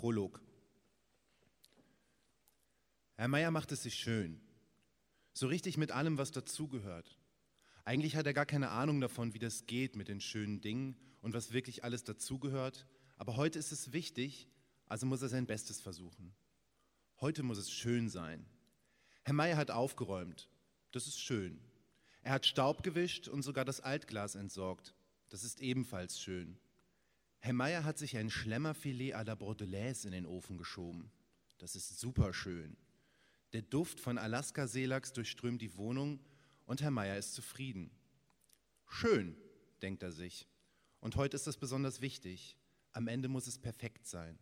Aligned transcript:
Prolog. 0.00 0.40
Herr 3.16 3.28
Meier 3.28 3.50
macht 3.50 3.70
es 3.70 3.82
sich 3.82 3.96
schön. 3.96 4.40
So 5.34 5.46
richtig 5.46 5.76
mit 5.76 5.90
allem, 5.90 6.16
was 6.16 6.30
dazugehört. 6.30 7.18
Eigentlich 7.84 8.16
hat 8.16 8.24
er 8.24 8.32
gar 8.32 8.46
keine 8.46 8.70
Ahnung 8.70 9.02
davon, 9.02 9.34
wie 9.34 9.38
das 9.38 9.66
geht 9.66 9.96
mit 9.96 10.08
den 10.08 10.22
schönen 10.22 10.62
Dingen 10.62 10.96
und 11.20 11.34
was 11.34 11.52
wirklich 11.52 11.84
alles 11.84 12.02
dazugehört. 12.02 12.86
Aber 13.18 13.36
heute 13.36 13.58
ist 13.58 13.72
es 13.72 13.92
wichtig, 13.92 14.48
also 14.86 15.04
muss 15.04 15.20
er 15.20 15.28
sein 15.28 15.44
Bestes 15.44 15.82
versuchen. 15.82 16.34
Heute 17.20 17.42
muss 17.42 17.58
es 17.58 17.70
schön 17.70 18.08
sein. 18.08 18.46
Herr 19.24 19.34
Meier 19.34 19.58
hat 19.58 19.70
aufgeräumt. 19.70 20.48
Das 20.92 21.08
ist 21.08 21.20
schön. 21.20 21.60
Er 22.22 22.32
hat 22.32 22.46
Staub 22.46 22.82
gewischt 22.82 23.28
und 23.28 23.42
sogar 23.42 23.66
das 23.66 23.82
Altglas 23.82 24.34
entsorgt. 24.34 24.94
Das 25.28 25.44
ist 25.44 25.60
ebenfalls 25.60 26.18
schön. 26.18 26.58
Herr 27.42 27.54
Meier 27.54 27.84
hat 27.84 27.96
sich 27.96 28.18
ein 28.18 28.28
Schlemmerfilet 28.28 29.14
à 29.14 29.24
la 29.24 29.34
Bordelaise 29.34 30.06
in 30.06 30.12
den 30.12 30.26
Ofen 30.26 30.58
geschoben. 30.58 31.10
Das 31.56 31.74
ist 31.74 31.98
super 31.98 32.34
schön. 32.34 32.76
Der 33.54 33.62
Duft 33.62 33.98
von 33.98 34.18
Alaska-Seelachs 34.18 35.14
durchströmt 35.14 35.62
die 35.62 35.74
Wohnung 35.76 36.20
und 36.66 36.82
Herr 36.82 36.90
Meier 36.90 37.16
ist 37.16 37.34
zufrieden. 37.34 37.90
Schön, 38.86 39.34
denkt 39.80 40.02
er 40.02 40.12
sich. 40.12 40.46
Und 41.00 41.16
heute 41.16 41.34
ist 41.34 41.46
das 41.46 41.56
besonders 41.56 42.02
wichtig. 42.02 42.56
Am 42.92 43.08
Ende 43.08 43.28
muss 43.28 43.46
es 43.46 43.58
perfekt 43.58 44.06
sein. 44.06 44.38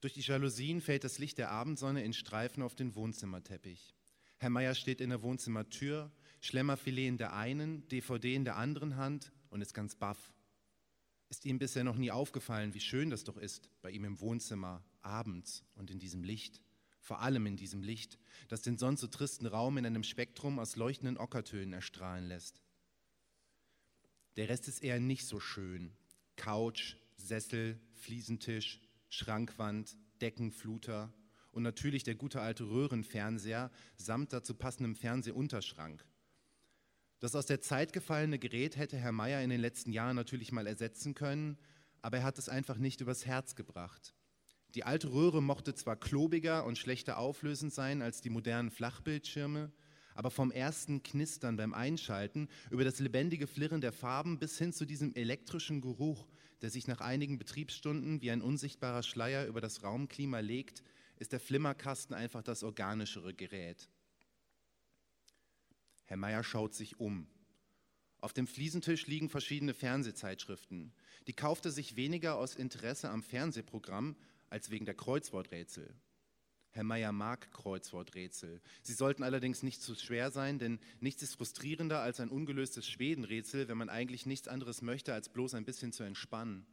Durch 0.00 0.14
die 0.14 0.20
Jalousien 0.20 0.80
fällt 0.80 1.02
das 1.02 1.18
Licht 1.18 1.36
der 1.36 1.50
Abendsonne 1.50 2.04
in 2.04 2.12
Streifen 2.12 2.62
auf 2.62 2.76
den 2.76 2.94
Wohnzimmerteppich. 2.94 3.94
Herr 4.38 4.50
Meier 4.50 4.74
steht 4.74 5.00
in 5.00 5.10
der 5.10 5.22
Wohnzimmertür, 5.22 6.12
Schlemmerfilet 6.40 7.08
in 7.08 7.18
der 7.18 7.34
einen, 7.34 7.86
DVD 7.88 8.34
in 8.36 8.44
der 8.44 8.56
anderen 8.56 8.96
Hand 8.96 9.32
und 9.50 9.60
ist 9.60 9.74
ganz 9.74 9.96
baff. 9.96 10.32
Ist 11.30 11.46
ihm 11.46 11.58
bisher 11.58 11.84
noch 11.84 11.96
nie 11.96 12.10
aufgefallen, 12.10 12.74
wie 12.74 12.80
schön 12.80 13.08
das 13.08 13.24
doch 13.24 13.38
ist, 13.38 13.70
bei 13.80 13.90
ihm 13.90 14.04
im 14.04 14.20
Wohnzimmer, 14.20 14.84
abends 15.00 15.64
und 15.74 15.90
in 15.90 15.98
diesem 15.98 16.22
Licht 16.22 16.60
vor 17.00 17.20
allem 17.20 17.46
in 17.46 17.56
diesem 17.56 17.82
Licht, 17.82 18.18
das 18.48 18.62
den 18.62 18.78
sonst 18.78 19.00
so 19.00 19.06
tristen 19.06 19.46
Raum 19.46 19.78
in 19.78 19.86
einem 19.86 20.04
Spektrum 20.04 20.58
aus 20.58 20.76
leuchtenden 20.76 21.18
Ockertönen 21.18 21.72
erstrahlen 21.72 22.26
lässt. 22.26 22.62
Der 24.36 24.48
Rest 24.48 24.68
ist 24.68 24.82
eher 24.82 25.00
nicht 25.00 25.26
so 25.26 25.40
schön. 25.40 25.92
Couch, 26.36 26.96
Sessel, 27.16 27.80
Fliesentisch, 27.92 28.80
Schrankwand, 29.08 29.96
Deckenfluter 30.20 31.12
und 31.52 31.62
natürlich 31.62 32.04
der 32.04 32.14
gute 32.14 32.40
alte 32.40 32.68
Röhrenfernseher 32.68 33.70
samt 33.96 34.32
dazu 34.32 34.54
passendem 34.54 34.94
Fernsehunterschrank. 34.94 36.04
Das 37.20 37.34
aus 37.34 37.44
der 37.44 37.60
Zeit 37.60 37.92
gefallene 37.92 38.38
Gerät 38.38 38.78
hätte 38.78 38.96
Herr 38.96 39.12
Meier 39.12 39.42
in 39.42 39.50
den 39.50 39.60
letzten 39.60 39.92
Jahren 39.92 40.16
natürlich 40.16 40.52
mal 40.52 40.66
ersetzen 40.66 41.12
können, 41.12 41.58
aber 42.00 42.16
er 42.18 42.22
hat 42.24 42.38
es 42.38 42.48
einfach 42.48 42.78
nicht 42.78 43.02
übers 43.02 43.26
Herz 43.26 43.54
gebracht. 43.54 44.14
Die 44.74 44.84
alte 44.84 45.12
Röhre 45.12 45.42
mochte 45.42 45.74
zwar 45.74 45.96
klobiger 45.96 46.64
und 46.64 46.78
schlechter 46.78 47.18
auflösend 47.18 47.74
sein 47.74 48.00
als 48.00 48.22
die 48.22 48.30
modernen 48.30 48.70
Flachbildschirme, 48.70 49.70
aber 50.14 50.30
vom 50.30 50.50
ersten 50.50 51.02
Knistern 51.02 51.58
beim 51.58 51.74
Einschalten 51.74 52.48
über 52.70 52.84
das 52.84 53.00
lebendige 53.00 53.46
Flirren 53.46 53.82
der 53.82 53.92
Farben 53.92 54.38
bis 54.38 54.56
hin 54.56 54.72
zu 54.72 54.86
diesem 54.86 55.14
elektrischen 55.14 55.82
Geruch, 55.82 56.26
der 56.62 56.70
sich 56.70 56.86
nach 56.86 57.02
einigen 57.02 57.38
Betriebsstunden 57.38 58.22
wie 58.22 58.30
ein 58.30 58.40
unsichtbarer 58.40 59.02
Schleier 59.02 59.46
über 59.46 59.60
das 59.60 59.82
Raumklima 59.82 60.40
legt, 60.40 60.82
ist 61.18 61.32
der 61.32 61.40
Flimmerkasten 61.40 62.14
einfach 62.14 62.42
das 62.42 62.62
organischere 62.62 63.34
Gerät. 63.34 63.90
Herr 66.10 66.16
Meier 66.16 66.42
schaut 66.42 66.74
sich 66.74 66.98
um. 66.98 67.28
Auf 68.18 68.32
dem 68.32 68.48
Fliesentisch 68.48 69.06
liegen 69.06 69.28
verschiedene 69.28 69.72
Fernsehzeitschriften. 69.72 70.92
Die 71.28 71.32
kaufte 71.34 71.70
sich 71.70 71.94
weniger 71.94 72.34
aus 72.34 72.56
Interesse 72.56 73.10
am 73.10 73.22
Fernsehprogramm 73.22 74.16
als 74.48 74.70
wegen 74.70 74.86
der 74.86 74.96
Kreuzworträtsel. 74.96 75.94
Herr 76.72 76.82
Meier 76.82 77.12
mag 77.12 77.52
Kreuzworträtsel. 77.52 78.60
Sie 78.82 78.92
sollten 78.92 79.22
allerdings 79.22 79.62
nicht 79.62 79.82
zu 79.82 79.94
schwer 79.94 80.32
sein, 80.32 80.58
denn 80.58 80.80
nichts 80.98 81.22
ist 81.22 81.36
frustrierender 81.36 82.00
als 82.00 82.18
ein 82.18 82.30
ungelöstes 82.30 82.88
Schwedenrätsel, 82.88 83.68
wenn 83.68 83.78
man 83.78 83.88
eigentlich 83.88 84.26
nichts 84.26 84.48
anderes 84.48 84.82
möchte, 84.82 85.14
als 85.14 85.28
bloß 85.28 85.54
ein 85.54 85.64
bisschen 85.64 85.92
zu 85.92 86.02
entspannen. 86.02 86.66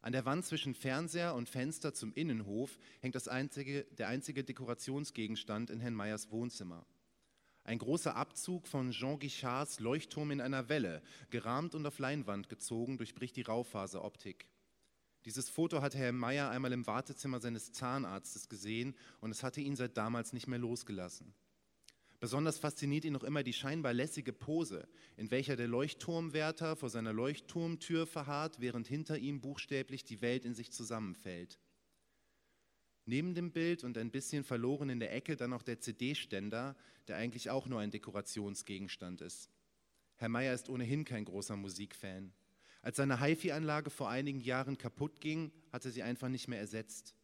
An 0.00 0.12
der 0.12 0.24
Wand 0.24 0.46
zwischen 0.46 0.72
Fernseher 0.72 1.34
und 1.34 1.50
Fenster 1.50 1.92
zum 1.92 2.14
Innenhof 2.14 2.78
hängt 3.00 3.14
das 3.14 3.28
einzige, 3.28 3.84
der 3.98 4.08
einzige 4.08 4.42
Dekorationsgegenstand 4.42 5.68
in 5.68 5.80
Herrn 5.80 5.94
Meyers 5.94 6.30
Wohnzimmer. 6.30 6.86
Ein 7.66 7.78
großer 7.78 8.14
Abzug 8.14 8.68
von 8.68 8.92
Jean 8.92 9.18
Guichards 9.18 9.80
Leuchtturm 9.80 10.30
in 10.30 10.40
einer 10.40 10.68
Welle, 10.68 11.02
gerahmt 11.30 11.74
und 11.74 11.84
auf 11.84 11.98
Leinwand 11.98 12.48
gezogen, 12.48 12.96
durchbricht 12.96 13.34
die 13.34 13.42
Raufaseroptik. 13.42 14.48
Dieses 15.24 15.50
Foto 15.50 15.82
hatte 15.82 15.98
Herr 15.98 16.12
Meyer 16.12 16.48
einmal 16.48 16.72
im 16.72 16.86
Wartezimmer 16.86 17.40
seines 17.40 17.72
Zahnarztes 17.72 18.48
gesehen 18.48 18.94
und 19.20 19.32
es 19.32 19.42
hatte 19.42 19.60
ihn 19.60 19.74
seit 19.74 19.96
damals 19.96 20.32
nicht 20.32 20.46
mehr 20.46 20.60
losgelassen. 20.60 21.34
Besonders 22.20 22.58
fasziniert 22.58 23.04
ihn 23.04 23.14
noch 23.14 23.24
immer 23.24 23.42
die 23.42 23.52
scheinbar 23.52 23.94
lässige 23.94 24.32
Pose, 24.32 24.88
in 25.16 25.32
welcher 25.32 25.56
der 25.56 25.66
Leuchtturmwärter 25.66 26.76
vor 26.76 26.88
seiner 26.88 27.12
Leuchtturmtür 27.12 28.06
verharrt, 28.06 28.60
während 28.60 28.86
hinter 28.86 29.18
ihm 29.18 29.40
buchstäblich 29.40 30.04
die 30.04 30.20
Welt 30.20 30.44
in 30.44 30.54
sich 30.54 30.70
zusammenfällt. 30.70 31.58
Neben 33.08 33.34
dem 33.34 33.52
Bild 33.52 33.84
und 33.84 33.96
ein 33.98 34.10
bisschen 34.10 34.42
verloren 34.42 34.88
in 34.90 34.98
der 34.98 35.14
Ecke 35.14 35.36
dann 35.36 35.50
noch 35.50 35.62
der 35.62 35.80
CD-Ständer, 35.80 36.76
der 37.06 37.16
eigentlich 37.16 37.50
auch 37.50 37.68
nur 37.68 37.78
ein 37.78 37.92
Dekorationsgegenstand 37.92 39.20
ist. 39.20 39.48
Herr 40.16 40.28
Meyer 40.28 40.52
ist 40.52 40.68
ohnehin 40.68 41.04
kein 41.04 41.24
großer 41.24 41.56
Musikfan. 41.56 42.32
Als 42.82 42.96
seine 42.96 43.20
HiFi-Anlage 43.20 43.90
vor 43.90 44.10
einigen 44.10 44.40
Jahren 44.40 44.76
kaputt 44.76 45.20
ging, 45.20 45.52
hat 45.72 45.84
er 45.84 45.92
sie 45.92 46.02
einfach 46.02 46.28
nicht 46.28 46.48
mehr 46.48 46.58
ersetzt. 46.58 47.14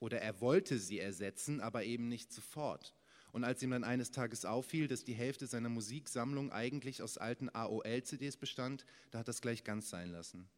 Oder 0.00 0.20
er 0.20 0.40
wollte 0.40 0.78
sie 0.78 0.98
ersetzen, 0.98 1.60
aber 1.60 1.84
eben 1.84 2.08
nicht 2.08 2.32
sofort. 2.32 2.94
Und 3.30 3.44
als 3.44 3.62
ihm 3.62 3.70
dann 3.70 3.84
eines 3.84 4.10
Tages 4.10 4.44
auffiel, 4.44 4.88
dass 4.88 5.04
die 5.04 5.14
Hälfte 5.14 5.46
seiner 5.46 5.68
Musiksammlung 5.68 6.50
eigentlich 6.50 7.00
aus 7.00 7.16
alten 7.16 7.48
AOL-CDs 7.48 8.36
bestand, 8.36 8.86
da 9.12 9.20
hat 9.20 9.28
er 9.28 9.32
es 9.32 9.40
gleich 9.40 9.62
ganz 9.62 9.88
sein 9.88 10.10
lassen. 10.10 10.48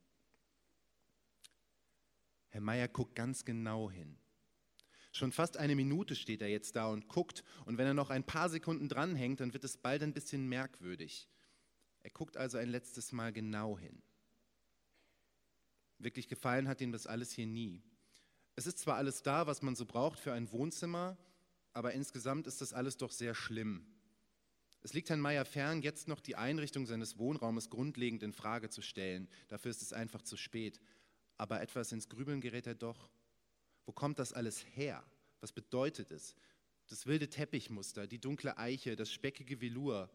Herr 2.49 2.63
Meier 2.63 2.89
guckt 2.89 3.15
ganz 3.15 3.45
genau 3.45 3.91
hin. 3.91 4.17
Schon 5.19 5.33
fast 5.33 5.57
eine 5.57 5.75
Minute 5.75 6.15
steht 6.15 6.43
er 6.43 6.49
jetzt 6.49 6.77
da 6.77 6.87
und 6.87 7.09
guckt, 7.09 7.43
und 7.65 7.77
wenn 7.77 7.89
er 7.89 7.95
noch 7.95 8.11
ein 8.11 8.23
paar 8.23 8.49
Sekunden 8.49 8.89
dranhängt, 8.89 9.41
dann 9.41 9.53
wird 9.53 9.65
es 9.65 9.77
bald 9.77 10.05
ein 10.05 10.13
bisschen 10.15 10.49
merkwürdig. 10.49 11.29
Er 12.05 12.11
guckt 12.11 12.37
also 12.37 12.57
ein 12.57 12.69
letztes 12.69 13.11
Mal 13.11 13.33
genau 13.33 13.77
hin. 13.77 14.01
Wirklich 15.99 16.29
gefallen 16.29 16.69
hat 16.69 16.81
ihm 16.81 16.93
das 16.93 17.09
alles 17.09 17.33
hier 17.33 17.49
nie. 17.49 17.83
Es 18.55 18.69
ist 18.69 18.79
zwar 18.79 18.95
alles 18.95 19.25
da, 19.25 19.49
was 19.49 19.61
man 19.61 19.75
so 19.75 19.87
braucht 19.87 20.21
für 20.21 20.33
ein 20.33 20.53
Wohnzimmer, 20.53 21.19
aber 21.73 21.95
insgesamt 21.95 22.47
ist 22.47 22.61
das 22.61 22.73
alles 22.73 22.97
doch 22.97 23.11
sehr 23.11 23.35
schlimm. 23.35 23.89
Es 24.83 24.93
liegt 24.93 25.11
Herrn 25.11 25.21
Meyer 25.21 25.45
fern, 25.45 25.83
jetzt 25.83 26.07
noch 26.07 26.21
die 26.21 26.37
Einrichtung 26.37 26.87
seines 26.87 27.19
Wohnraumes 27.19 27.71
grundlegend 27.71 28.23
in 28.23 28.33
Frage 28.33 28.71
zu 28.71 28.83
stellen. 28.83 29.29
Dafür 29.49 29.73
ist 29.73 29.83
es 29.83 29.93
einfach 29.93 30.23
zu 30.23 30.37
spät. 30.37 30.81
Aber 31.39 31.61
etwas 31.61 31.91
ins 31.91 32.09
Grübeln 32.09 32.41
gerät 32.41 32.69
er 32.69 32.77
doch. 32.77 33.11
Wo 33.89 33.93
kommt 33.93 34.19
das 34.19 34.35
alles 34.35 34.67
her? 34.75 35.03
Was 35.41 35.51
bedeutet 35.51 36.11
es? 36.11 36.37
Das 36.89 37.07
wilde 37.07 37.31
Teppichmuster, 37.31 38.07
die 38.07 38.19
dunkle 38.21 38.59
Eiche, 38.59 38.97
das 38.97 39.11
speckige 39.11 39.63
Velour. 39.63 40.11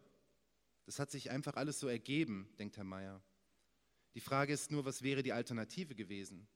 Das 0.86 1.00
hat 1.00 1.10
sich 1.10 1.32
einfach 1.32 1.56
alles 1.56 1.80
so 1.80 1.88
ergeben, 1.88 2.48
denkt 2.60 2.78
Herr 2.78 2.84
Meyer. 2.84 3.20
Die 4.14 4.20
Frage 4.20 4.54
ist 4.54 4.70
nur, 4.70 4.86
was 4.86 5.02
wäre 5.02 5.24
die 5.24 5.34
Alternative 5.34 5.96
gewesen? 5.96 6.48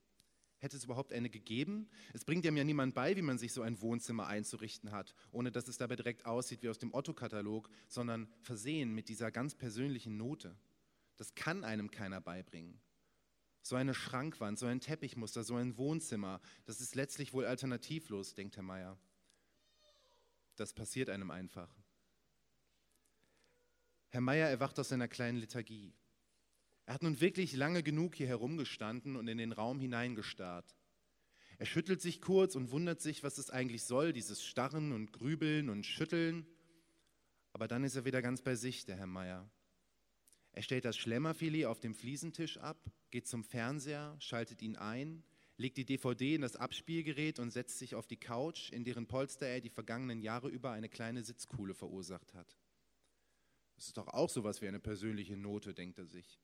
Hätte 0.59 0.77
es 0.77 0.83
überhaupt 0.83 1.11
eine 1.11 1.31
gegeben? 1.31 1.89
Es 2.13 2.23
bringt 2.23 2.45
ja 2.45 2.51
mir 2.51 2.63
niemand 2.63 2.93
bei, 2.93 3.15
wie 3.15 3.23
man 3.23 3.39
sich 3.39 3.51
so 3.51 3.63
ein 3.63 3.81
Wohnzimmer 3.81 4.27
einzurichten 4.27 4.91
hat, 4.91 5.15
ohne 5.31 5.51
dass 5.51 5.67
es 5.67 5.79
dabei 5.79 5.95
direkt 5.95 6.27
aussieht 6.27 6.61
wie 6.61 6.69
aus 6.69 6.77
dem 6.77 6.93
Otto-Katalog, 6.93 7.67
sondern 7.87 8.31
versehen 8.41 8.93
mit 8.93 9.09
dieser 9.09 9.31
ganz 9.31 9.55
persönlichen 9.55 10.17
Note. 10.17 10.55
Das 11.15 11.33
kann 11.33 11.63
einem 11.63 11.89
keiner 11.89 12.21
beibringen. 12.21 12.79
So 13.61 13.75
eine 13.75 13.93
Schrankwand, 13.93 14.57
so 14.59 14.65
ein 14.65 14.79
Teppichmuster, 14.79 15.43
so 15.43 15.55
ein 15.55 15.77
Wohnzimmer, 15.77 16.39
das 16.65 16.79
ist 16.79 16.95
letztlich 16.95 17.33
wohl 17.33 17.45
alternativlos, 17.45 18.33
denkt 18.33 18.55
Herr 18.55 18.63
Meier. 18.63 18.97
Das 20.55 20.73
passiert 20.73 21.09
einem 21.09 21.31
einfach. 21.31 21.69
Herr 24.09 24.21
Meier 24.21 24.47
erwacht 24.47 24.79
aus 24.79 24.89
seiner 24.89 25.07
kleinen 25.07 25.37
Lethargie. 25.37 25.93
Er 26.85 26.93
hat 26.93 27.03
nun 27.03 27.19
wirklich 27.19 27.53
lange 27.53 27.83
genug 27.83 28.15
hier 28.15 28.27
herumgestanden 28.27 29.17
und 29.17 29.27
in 29.27 29.37
den 29.37 29.51
Raum 29.51 29.79
hineingestarrt. 29.79 30.75
Er 31.59 31.65
schüttelt 31.65 32.01
sich 32.01 32.21
kurz 32.21 32.55
und 32.55 32.71
wundert 32.71 33.01
sich, 33.01 33.23
was 33.23 33.37
es 33.37 33.49
eigentlich 33.49 33.83
soll, 33.83 34.13
dieses 34.13 34.43
Starren 34.45 34.93
und 34.93 35.11
Grübeln 35.11 35.69
und 35.69 35.85
Schütteln. 35.85 36.47
Aber 37.51 37.67
dann 37.67 37.83
ist 37.83 37.95
er 37.95 38.05
wieder 38.05 38.21
ganz 38.21 38.41
bei 38.41 38.55
sich, 38.55 38.85
der 38.85 38.95
Herr 38.95 39.07
Meier. 39.07 39.49
Er 40.57 40.63
stellt 40.63 40.85
das 40.85 40.97
Schlemmerfilet 40.97 41.65
auf 41.65 41.79
dem 41.79 41.93
Fliesentisch 41.93 42.57
ab, 42.57 42.83
geht 43.11 43.27
zum 43.27 43.43
Fernseher, 43.43 44.15
schaltet 44.17 44.63
ihn 44.63 44.75
ein, 44.75 45.23
legt 45.55 45.77
die 45.77 45.85
DVD 45.85 46.33
in 46.33 46.41
das 46.41 46.55
Abspielgerät 46.55 47.37
und 47.37 47.51
setzt 47.51 47.77
sich 47.77 47.93
auf 47.93 48.07
die 48.07 48.17
Couch, 48.17 48.71
in 48.71 48.83
deren 48.83 49.05
Polster 49.05 49.45
er 49.45 49.61
die 49.61 49.69
vergangenen 49.69 50.19
Jahre 50.19 50.49
über 50.49 50.71
eine 50.71 50.89
kleine 50.89 51.21
Sitzkuhle 51.21 51.75
verursacht 51.75 52.33
hat. 52.33 52.57
Das 53.75 53.85
ist 53.85 53.97
doch 53.97 54.07
auch 54.07 54.31
sowas 54.31 54.63
wie 54.63 54.67
eine 54.67 54.79
persönliche 54.79 55.37
Note, 55.37 55.75
denkt 55.75 55.99
er 55.99 56.07
sich. 56.07 56.41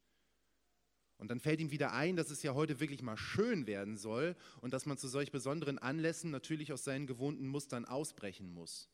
Und 1.18 1.32
dann 1.32 1.40
fällt 1.40 1.60
ihm 1.60 1.72
wieder 1.72 1.94
ein, 1.94 2.16
dass 2.16 2.30
es 2.30 2.44
ja 2.44 2.54
heute 2.54 2.80
wirklich 2.80 3.02
mal 3.02 3.18
schön 3.18 3.66
werden 3.66 3.98
soll 3.98 4.36
und 4.62 4.76
dass 4.76 4.86
man 4.86 5.00
zu 5.00 5.08
solch 5.08 5.32
besonderen 5.32 5.80
Anlässen 5.80 6.30
natürlich 6.30 6.72
aus 6.72 6.84
seinen 6.84 7.08
gewohnten 7.08 7.48
Mustern 7.48 7.86
ausbrechen 7.86 8.54
muss. 8.54 8.92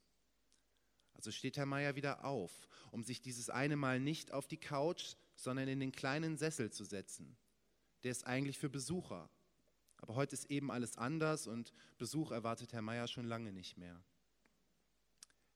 Also 1.19 1.31
steht 1.31 1.57
Herr 1.57 1.65
Meier 1.65 1.97
wieder 1.97 2.23
auf, 2.23 2.69
um 2.91 3.03
sich 3.03 3.21
dieses 3.21 3.49
eine 3.49 3.75
Mal 3.75 3.99
nicht 3.99 4.31
auf 4.31 4.47
die 4.47 4.55
Couch, 4.55 5.15
sondern 5.35 5.67
in 5.67 5.81
den 5.81 5.91
kleinen 5.91 6.37
Sessel 6.37 6.71
zu 6.71 6.85
setzen. 6.85 7.35
Der 8.03 8.11
ist 8.11 8.25
eigentlich 8.25 8.57
für 8.57 8.69
Besucher. 8.69 9.29
Aber 9.97 10.15
heute 10.15 10.33
ist 10.33 10.49
eben 10.49 10.71
alles 10.71 10.97
anders 10.97 11.45
und 11.45 11.73
Besuch 11.97 12.31
erwartet 12.31 12.71
Herr 12.71 12.81
Meier 12.81 13.09
schon 13.09 13.25
lange 13.25 13.51
nicht 13.51 13.75
mehr. 13.75 14.01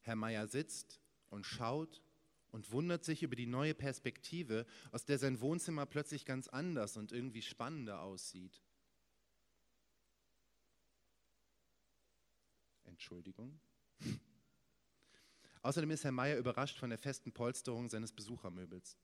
Herr 0.02 0.18
Meier 0.18 0.48
sitzt 0.48 1.00
und 1.30 1.46
schaut 1.46 2.04
und 2.52 2.74
wundert 2.74 3.06
sich 3.06 3.24
über 3.24 3.38
die 3.38 3.48
neue 3.48 3.74
Perspektive, 3.74 4.66
aus 4.92 5.06
der 5.06 5.18
sein 5.18 5.40
Wohnzimmer 5.40 5.86
plötzlich 5.86 6.26
ganz 6.26 6.50
anders 6.50 6.98
und 6.98 7.14
irgendwie 7.14 7.42
spannender 7.42 8.02
aussieht. 8.02 8.62
Entschuldigung. 12.84 13.62
Außerdem 15.64 15.92
ist 15.92 16.04
Herr 16.04 16.12
Meier 16.12 16.38
überrascht 16.38 16.78
von 16.78 16.90
der 16.90 17.00
festen 17.00 17.32
Polsterung 17.32 17.90
seines 17.90 18.12
Besuchermöbels. 18.12 18.98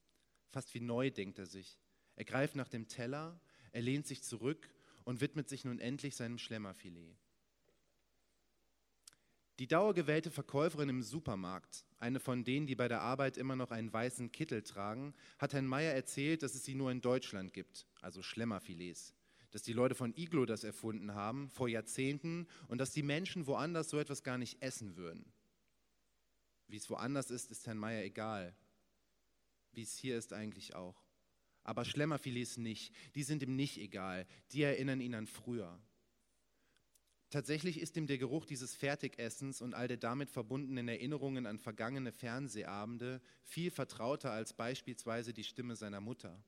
Fast 0.50 0.74
wie 0.74 0.82
neu 0.82 1.10
denkt 1.10 1.40
er 1.40 1.46
sich. 1.46 1.80
Er 2.16 2.26
greift 2.26 2.56
nach 2.56 2.68
dem 2.68 2.90
Teller, 2.90 3.40
er 3.72 3.82
lehnt 3.82 4.06
sich 4.06 4.24
zurück 4.24 4.70
und 5.06 5.22
widmet 5.22 5.48
sich 5.48 5.64
nun 5.64 5.80
endlich 5.80 6.18
seinem 6.18 6.38
Schlemmerfilet. 6.38 7.16
Die 9.60 9.68
dauergewählte 9.68 10.32
Verkäuferin 10.32 10.90
im 10.90 11.02
Supermarkt, 11.02 11.86
eine 11.98 12.20
von 12.20 12.44
denen, 12.44 12.68
die 12.68 12.76
bei 12.76 12.90
der 12.90 13.02
Arbeit 13.02 13.38
immer 13.38 13.56
noch 13.56 13.72
einen 13.72 13.92
weißen 13.92 14.32
Kittel 14.32 14.62
tragen, 14.62 15.14
hat 15.38 15.54
Herrn 15.54 15.66
Meyer 15.66 15.94
erzählt, 15.94 16.44
dass 16.44 16.56
es 16.56 16.66
sie 16.66 16.76
nur 16.76 16.92
in 16.92 17.02
Deutschland 17.02 17.54
gibt, 17.54 17.88
also 18.02 18.22
Schlemmerfilets. 18.22 19.14
Dass 19.52 19.62
die 19.62 19.74
Leute 19.74 19.96
von 19.96 20.14
Iglo 20.16 20.46
das 20.46 20.64
erfunden 20.64 21.14
haben, 21.14 21.50
vor 21.50 21.70
Jahrzehnten, 21.70 22.48
und 22.68 22.80
dass 22.80 22.92
die 22.92 23.04
Menschen 23.04 23.48
woanders 23.48 23.90
so 23.90 23.98
etwas 23.98 24.24
gar 24.24 24.38
nicht 24.38 24.62
essen 24.62 24.96
würden. 24.96 25.34
Wie 26.70 26.78
es 26.78 26.90
woanders 26.90 27.32
ist, 27.32 27.52
ist 27.52 27.66
Herrn 27.68 27.78
Meyer 27.78 28.04
egal. 28.04 28.56
Wie 29.74 29.82
es 29.82 29.98
hier 29.98 30.18
ist 30.18 30.34
eigentlich 30.34 30.76
auch. 30.76 31.04
Aber 31.64 31.84
Schlemmerfilets 31.84 32.58
nicht, 32.58 32.94
die 33.16 33.24
sind 33.24 33.44
ihm 33.44 33.56
nicht 33.56 33.78
egal, 33.78 34.26
die 34.52 34.64
erinnern 34.64 35.02
ihn 35.02 35.16
an 35.16 35.28
früher. 35.28 35.80
Tatsächlich 37.30 37.80
ist 37.80 37.96
ihm 37.98 38.08
der 38.08 38.18
Geruch 38.18 38.46
dieses 38.46 38.74
Fertigessens 38.74 39.62
und 39.62 39.74
all 39.74 39.88
der 39.88 39.98
damit 39.98 40.32
verbundenen 40.32 40.88
Erinnerungen 40.88 41.46
an 41.46 41.60
vergangene 41.60 42.12
Fernsehabende 42.12 43.22
viel 43.44 43.70
vertrauter 43.70 44.32
als 44.32 44.54
beispielsweise 44.54 45.34
die 45.34 45.44
Stimme 45.44 45.76
seiner 45.76 46.02
Mutter. 46.02 46.44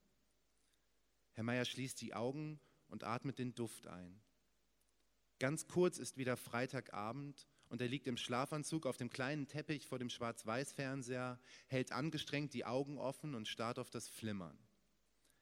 Herr 1.33 1.43
Meier 1.43 1.65
schließt 1.65 2.01
die 2.01 2.13
Augen 2.13 2.59
und 2.87 3.03
atmet 3.03 3.37
den 3.37 3.53
Duft 3.53 3.87
ein. 3.87 4.21
Ganz 5.39 5.67
kurz 5.67 5.97
ist 5.97 6.17
wieder 6.17 6.37
Freitagabend 6.37 7.47
und 7.71 7.81
er 7.81 7.87
liegt 7.87 8.05
im 8.05 8.17
Schlafanzug 8.17 8.85
auf 8.85 8.97
dem 8.97 9.09
kleinen 9.09 9.47
Teppich 9.47 9.87
vor 9.87 9.97
dem 9.97 10.09
Schwarz-Weiß-Fernseher, 10.09 11.39
hält 11.67 11.91
angestrengt 11.91 12.53
die 12.53 12.65
Augen 12.65 12.99
offen 12.99 13.33
und 13.33 13.47
starrt 13.47 13.79
auf 13.79 13.89
das 13.89 14.07
Flimmern. 14.07 14.59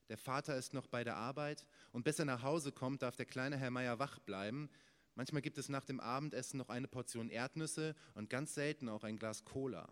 Der 0.08 0.16
Vater 0.16 0.56
ist 0.56 0.72
noch 0.72 0.86
bei 0.86 1.04
der 1.04 1.16
Arbeit 1.16 1.66
und 1.92 2.04
bis 2.04 2.18
er 2.18 2.24
nach 2.24 2.42
Hause 2.42 2.72
kommt, 2.72 3.02
darf 3.02 3.16
der 3.16 3.26
kleine 3.26 3.58
Herr 3.58 3.70
Meier 3.70 3.98
wach 3.98 4.18
bleiben, 4.20 4.70
Manchmal 5.14 5.42
gibt 5.42 5.58
es 5.58 5.68
nach 5.68 5.84
dem 5.84 6.00
Abendessen 6.00 6.56
noch 6.56 6.68
eine 6.68 6.88
Portion 6.88 7.28
Erdnüsse 7.28 7.94
und 8.14 8.30
ganz 8.30 8.54
selten 8.54 8.88
auch 8.88 9.04
ein 9.04 9.18
Glas 9.18 9.44
Cola. 9.44 9.88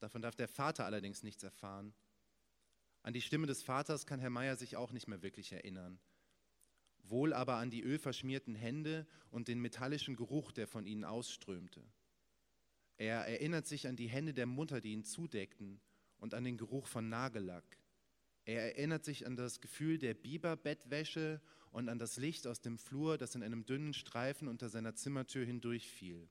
Davon 0.00 0.22
darf 0.22 0.36
der 0.36 0.48
Vater 0.48 0.84
allerdings 0.84 1.22
nichts 1.22 1.42
erfahren. 1.42 1.94
An 3.02 3.14
die 3.14 3.22
Stimme 3.22 3.46
des 3.46 3.62
Vaters 3.62 4.06
kann 4.06 4.20
Herr 4.20 4.28
Meier 4.28 4.56
sich 4.56 4.76
auch 4.76 4.92
nicht 4.92 5.08
mehr 5.08 5.22
wirklich 5.22 5.52
erinnern. 5.52 5.98
Wohl 7.10 7.32
aber 7.32 7.56
an 7.56 7.70
die 7.70 7.82
ölverschmierten 7.82 8.54
Hände 8.54 9.06
und 9.30 9.48
den 9.48 9.60
metallischen 9.60 10.16
Geruch, 10.16 10.52
der 10.52 10.66
von 10.66 10.86
ihnen 10.86 11.04
ausströmte. 11.04 11.82
Er 12.96 13.26
erinnert 13.26 13.66
sich 13.66 13.86
an 13.86 13.96
die 13.96 14.08
Hände 14.08 14.34
der 14.34 14.46
Mutter, 14.46 14.80
die 14.80 14.92
ihn 14.92 15.04
zudeckten, 15.04 15.80
und 16.18 16.34
an 16.34 16.44
den 16.44 16.58
Geruch 16.58 16.88
von 16.88 17.08
Nagellack. 17.08 17.78
Er 18.44 18.62
erinnert 18.62 19.04
sich 19.04 19.26
an 19.26 19.36
das 19.36 19.60
Gefühl 19.60 19.98
der 19.98 20.14
Biberbettwäsche 20.14 21.40
und 21.70 21.88
an 21.88 21.98
das 21.98 22.16
Licht 22.16 22.46
aus 22.46 22.60
dem 22.60 22.78
Flur, 22.78 23.18
das 23.18 23.34
in 23.34 23.42
einem 23.42 23.64
dünnen 23.64 23.94
Streifen 23.94 24.48
unter 24.48 24.68
seiner 24.68 24.94
Zimmertür 24.94 25.44
hindurchfiel. 25.44 26.28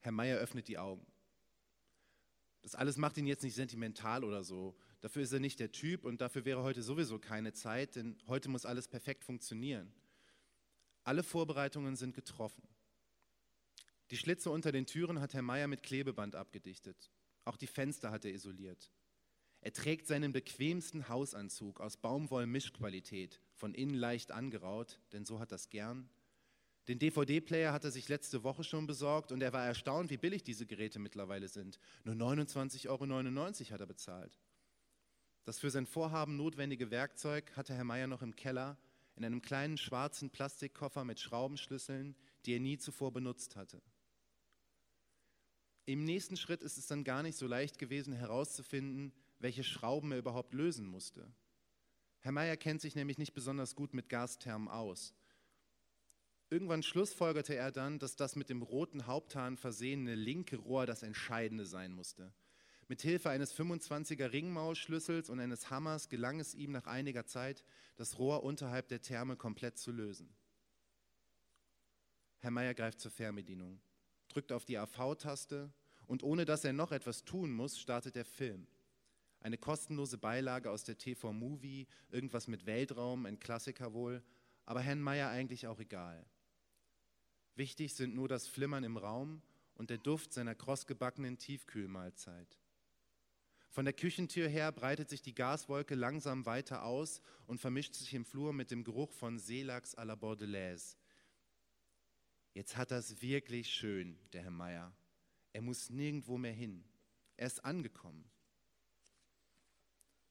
Herr 0.00 0.12
Meier 0.12 0.38
öffnet 0.38 0.68
die 0.68 0.78
Augen. 0.78 1.06
Das 2.68 2.74
alles 2.74 2.98
macht 2.98 3.16
ihn 3.16 3.26
jetzt 3.26 3.44
nicht 3.44 3.54
sentimental 3.54 4.24
oder 4.24 4.44
so. 4.44 4.76
Dafür 5.00 5.22
ist 5.22 5.32
er 5.32 5.40
nicht 5.40 5.58
der 5.58 5.72
Typ 5.72 6.04
und 6.04 6.20
dafür 6.20 6.44
wäre 6.44 6.62
heute 6.62 6.82
sowieso 6.82 7.18
keine 7.18 7.54
Zeit, 7.54 7.96
denn 7.96 8.18
heute 8.26 8.50
muss 8.50 8.66
alles 8.66 8.88
perfekt 8.88 9.24
funktionieren. 9.24 9.90
Alle 11.02 11.22
Vorbereitungen 11.22 11.96
sind 11.96 12.14
getroffen. 12.14 12.62
Die 14.10 14.18
Schlitze 14.18 14.50
unter 14.50 14.70
den 14.70 14.84
Türen 14.84 15.18
hat 15.18 15.32
Herr 15.32 15.40
Meier 15.40 15.66
mit 15.66 15.82
Klebeband 15.82 16.36
abgedichtet. 16.36 17.10
Auch 17.46 17.56
die 17.56 17.66
Fenster 17.66 18.10
hat 18.10 18.26
er 18.26 18.34
isoliert. 18.34 18.90
Er 19.62 19.72
trägt 19.72 20.06
seinen 20.06 20.34
bequemsten 20.34 21.08
Hausanzug 21.08 21.80
aus 21.80 21.96
Baumwoll-Mischqualität, 21.96 23.40
von 23.54 23.72
innen 23.72 23.94
leicht 23.94 24.30
angeraut, 24.30 25.00
denn 25.12 25.24
so 25.24 25.40
hat 25.40 25.52
das 25.52 25.70
gern. 25.70 26.10
Den 26.88 26.98
DVD-Player 26.98 27.72
hat 27.72 27.84
er 27.84 27.90
sich 27.90 28.08
letzte 28.08 28.42
Woche 28.42 28.64
schon 28.64 28.86
besorgt 28.86 29.30
und 29.30 29.42
er 29.42 29.52
war 29.52 29.64
erstaunt, 29.64 30.08
wie 30.08 30.16
billig 30.16 30.42
diese 30.42 30.64
Geräte 30.64 30.98
mittlerweile 30.98 31.48
sind. 31.48 31.78
Nur 32.04 32.14
29,99 32.14 32.88
Euro 32.88 33.70
hat 33.72 33.80
er 33.80 33.86
bezahlt. 33.86 34.38
Das 35.44 35.58
für 35.58 35.70
sein 35.70 35.86
Vorhaben 35.86 36.36
notwendige 36.36 36.90
Werkzeug 36.90 37.54
hatte 37.56 37.74
Herr 37.74 37.84
Meier 37.84 38.06
noch 38.06 38.22
im 38.22 38.34
Keller 38.34 38.78
in 39.16 39.24
einem 39.24 39.42
kleinen 39.42 39.76
schwarzen 39.76 40.30
Plastikkoffer 40.30 41.04
mit 41.04 41.20
Schraubenschlüsseln, 41.20 42.16
die 42.46 42.54
er 42.54 42.60
nie 42.60 42.78
zuvor 42.78 43.12
benutzt 43.12 43.56
hatte. 43.56 43.82
Im 45.86 46.04
nächsten 46.04 46.36
Schritt 46.36 46.62
ist 46.62 46.78
es 46.78 46.86
dann 46.86 47.02
gar 47.02 47.22
nicht 47.22 47.36
so 47.36 47.46
leicht 47.46 47.78
gewesen 47.78 48.12
herauszufinden, 48.12 49.12
welche 49.40 49.64
Schrauben 49.64 50.12
er 50.12 50.18
überhaupt 50.18 50.54
lösen 50.54 50.86
musste. 50.86 51.32
Herr 52.20 52.32
Meyer 52.32 52.56
kennt 52.56 52.80
sich 52.80 52.94
nämlich 52.94 53.18
nicht 53.18 53.34
besonders 53.34 53.74
gut 53.74 53.94
mit 53.94 54.08
Gasthermen 54.08 54.68
aus. 54.68 55.14
Irgendwann 56.50 56.82
schlussfolgerte 56.82 57.54
er 57.54 57.70
dann, 57.70 57.98
dass 57.98 58.16
das 58.16 58.34
mit 58.34 58.48
dem 58.48 58.62
roten 58.62 59.06
Haupthahn 59.06 59.58
versehene 59.58 60.14
linke 60.14 60.56
Rohr 60.56 60.86
das 60.86 61.02
Entscheidende 61.02 61.66
sein 61.66 61.92
musste. 61.92 62.32
Mit 62.88 63.02
Hilfe 63.02 63.28
eines 63.28 63.54
25er 63.54 64.32
Ringmaulschlüssels 64.32 65.28
und 65.28 65.40
eines 65.40 65.68
Hammers 65.68 66.08
gelang 66.08 66.40
es 66.40 66.54
ihm 66.54 66.72
nach 66.72 66.86
einiger 66.86 67.26
Zeit, 67.26 67.62
das 67.96 68.18
Rohr 68.18 68.44
unterhalb 68.44 68.88
der 68.88 69.02
Therme 69.02 69.36
komplett 69.36 69.76
zu 69.76 69.92
lösen. 69.92 70.34
Herr 72.38 72.50
Meyer 72.50 72.72
greift 72.72 73.00
zur 73.00 73.10
Fernbedienung, 73.10 73.78
drückt 74.28 74.52
auf 74.52 74.64
die 74.64 74.78
AV-Taste 74.78 75.70
und 76.06 76.22
ohne 76.22 76.46
dass 76.46 76.64
er 76.64 76.72
noch 76.72 76.92
etwas 76.92 77.24
tun 77.24 77.52
muss, 77.52 77.78
startet 77.78 78.16
der 78.16 78.24
Film. 78.24 78.66
Eine 79.40 79.58
kostenlose 79.58 80.16
Beilage 80.16 80.70
aus 80.70 80.82
der 80.82 80.96
TV 80.96 81.34
Movie, 81.34 81.86
irgendwas 82.08 82.48
mit 82.48 82.64
Weltraum, 82.64 83.26
ein 83.26 83.38
Klassiker 83.38 83.92
wohl, 83.92 84.22
aber 84.64 84.80
Herrn 84.80 85.02
Meyer 85.02 85.28
eigentlich 85.28 85.66
auch 85.66 85.78
egal. 85.78 86.24
Wichtig 87.58 87.92
sind 87.92 88.14
nur 88.14 88.28
das 88.28 88.46
Flimmern 88.46 88.84
im 88.84 88.96
Raum 88.96 89.42
und 89.74 89.90
der 89.90 89.98
Duft 89.98 90.32
seiner 90.32 90.54
krossgebackenen 90.54 91.38
Tiefkühlmahlzeit. 91.38 92.56
Von 93.68 93.84
der 93.84 93.94
Küchentür 93.94 94.48
her 94.48 94.70
breitet 94.70 95.08
sich 95.08 95.22
die 95.22 95.34
Gaswolke 95.34 95.96
langsam 95.96 96.46
weiter 96.46 96.84
aus 96.84 97.20
und 97.48 97.60
vermischt 97.60 97.94
sich 97.94 98.14
im 98.14 98.24
Flur 98.24 98.52
mit 98.52 98.70
dem 98.70 98.84
Geruch 98.84 99.10
von 99.10 99.40
Seelachs 99.40 99.98
à 99.98 100.04
la 100.04 100.14
Bordelaise. 100.14 100.96
Jetzt 102.54 102.76
hat 102.76 102.92
es 102.92 103.20
wirklich 103.22 103.74
schön, 103.74 104.16
der 104.32 104.44
Herr 104.44 104.52
Meier. 104.52 104.94
Er 105.52 105.62
muss 105.62 105.90
nirgendwo 105.90 106.38
mehr 106.38 106.52
hin. 106.52 106.84
Er 107.36 107.48
ist 107.48 107.64
angekommen. 107.64 108.24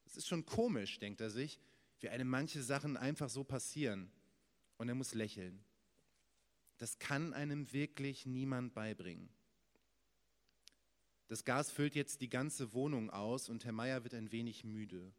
Es 0.06 0.16
ist 0.16 0.28
schon 0.28 0.46
komisch, 0.46 0.98
denkt 0.98 1.20
er 1.20 1.28
sich, 1.28 1.60
wie 2.00 2.08
einem 2.08 2.28
manche 2.28 2.62
Sachen 2.62 2.96
einfach 2.96 3.28
so 3.28 3.44
passieren. 3.44 4.10
Und 4.78 4.88
er 4.88 4.94
muss 4.94 5.12
lächeln. 5.12 5.62
Das 6.78 6.98
kann 6.98 7.34
einem 7.34 7.72
wirklich 7.72 8.24
niemand 8.24 8.72
beibringen. 8.72 9.28
Das 11.26 11.44
Gas 11.44 11.70
füllt 11.70 11.94
jetzt 11.94 12.22
die 12.22 12.30
ganze 12.30 12.72
Wohnung 12.72 13.10
aus 13.10 13.48
und 13.48 13.64
Herr 13.64 13.72
Meier 13.72 14.02
wird 14.02 14.14
ein 14.14 14.32
wenig 14.32 14.64
müde. 14.64 15.12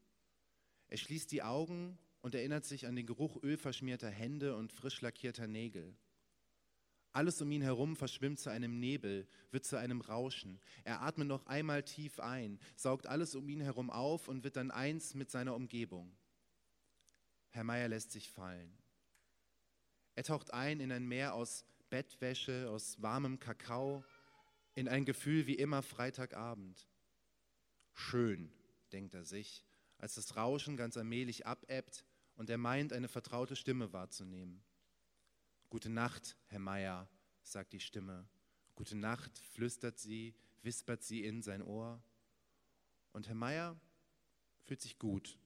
Er 0.88 0.98
schließt 0.98 1.32
die 1.32 1.44
Augen 1.44 2.00
und 2.22 2.34
erinnert 2.34 2.66
sich 2.66 2.88
an 2.88 2.96
den 2.96 3.06
Geruch 3.06 3.42
ölverschmierter 3.44 4.10
Hände 4.10 4.56
und 4.56 4.72
frisch 4.74 5.01
lackierter 5.01 5.48
Nägel. 5.48 5.96
Alles 7.12 7.42
um 7.42 7.51
ihn 7.51 7.62
herum 7.62 7.96
verschwimmt 7.96 8.39
zu 8.39 8.50
einem 8.50 8.80
Nebel, 8.80 9.28
wird 9.51 9.66
zu 9.66 9.78
einem 9.78 10.01
Rauschen. 10.01 10.60
Er 10.84 11.01
atmet 11.01 11.28
noch 11.28 11.46
einmal 11.48 11.84
tief 11.84 12.20
ein, 12.20 12.60
saugt 12.75 13.08
alles 13.08 13.36
um 13.36 13.50
ihn 13.50 13.62
herum 13.62 13.89
auf 13.89 14.28
und 14.28 14.44
wird 14.44 14.56
dann 14.56 14.72
eins 14.72 15.16
mit 15.16 15.30
seiner 15.30 15.56
Umgebung. 15.56 16.16
Herr 17.50 17.63
Meier 17.63 17.88
lässt 17.88 18.12
sich 18.12 18.30
fallen. 18.30 18.78
Er 20.20 20.24
taucht 20.24 20.52
ein 20.52 20.82
in 20.82 20.92
ein 20.92 21.08
Meer 21.08 21.34
aus 21.34 21.64
Bettwäsche, 21.90 22.70
aus 22.70 23.02
warmem 23.02 23.40
Kakao, 23.40 24.04
in 24.76 24.90
ein 24.90 25.06
Gefühl 25.06 25.48
wie 25.48 25.56
immer 25.56 25.82
Freitagabend. 25.82 26.90
Schön, 27.94 28.52
denkt 28.92 29.14
er 29.14 29.24
sich, 29.24 29.64
als 29.98 30.16
das 30.16 30.36
Rauschen 30.36 30.76
ganz 30.76 30.98
allmählich 30.98 31.48
abebbt 31.48 32.04
und 32.36 32.50
er 32.50 32.58
meint, 32.58 32.92
eine 32.92 33.08
vertraute 33.08 33.56
Stimme 33.56 33.94
wahrzunehmen. 33.94 34.62
Gute 35.70 35.90
Nacht, 35.90 36.36
Herr 36.48 36.60
Meier, 36.60 37.08
sagt 37.42 37.72
die 37.72 37.80
Stimme. 37.80 38.28
Gute 38.76 38.98
Nacht, 38.98 39.40
flüstert 39.54 40.00
sie, 40.00 40.36
wispert 40.64 41.02
sie 41.02 41.24
in 41.24 41.42
sein 41.42 41.62
Ohr. 41.62 42.04
Und 43.14 43.30
Herr 43.30 43.36
Meier 43.36 43.80
fühlt 44.66 44.82
sich 44.82 45.00
gut. 45.00 45.40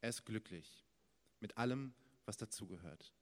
Er 0.00 0.08
ist 0.08 0.24
glücklich 0.24 0.84
mit 1.38 1.56
allem, 1.56 1.94
was 2.24 2.38
dazugehört. 2.38 3.14